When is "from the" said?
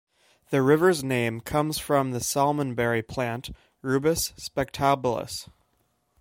1.77-2.21